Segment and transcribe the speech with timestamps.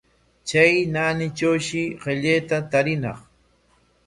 [0.47, 3.19] Chay naanitrawshi qillayta tariñaq.